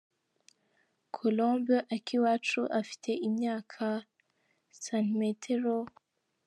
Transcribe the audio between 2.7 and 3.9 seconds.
Afite imyaka,,